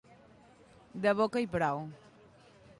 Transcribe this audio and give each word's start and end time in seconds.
De 1.05 1.13
boca 1.21 1.45
i 1.45 1.51
prou. 1.53 1.85